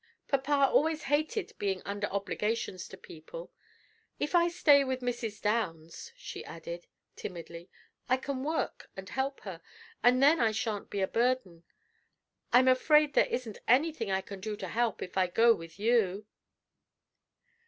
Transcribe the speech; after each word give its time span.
Papa 0.27 0.67
always 0.73 1.03
hated 1.03 1.53
'being 1.59 1.83
under 1.85 2.07
obligations' 2.07 2.87
to 2.87 2.97
people. 2.97 3.51
If 4.17 4.33
I 4.33 4.47
stay 4.47 4.83
with 4.83 5.01
Mrs. 5.01 5.39
Downs," 5.39 6.11
she 6.17 6.43
added, 6.43 6.87
timidly, 7.15 7.69
"I 8.09 8.17
can 8.17 8.43
work 8.43 8.89
and 8.97 9.07
help 9.07 9.41
her, 9.41 9.61
and 10.01 10.23
then 10.23 10.39
I 10.39 10.53
shan't 10.53 10.89
be 10.89 11.01
a 11.01 11.07
burden. 11.07 11.65
I'm 12.51 12.67
afraid 12.67 13.13
there 13.13 13.27
isn't 13.27 13.59
any 13.67 13.93
thing 13.93 14.09
I 14.09 14.21
can 14.21 14.39
do 14.39 14.57
to 14.57 14.69
help 14.69 15.03
if 15.03 15.19
I 15.19 15.27
go 15.27 15.53
with 15.53 15.77
you." 15.77 16.25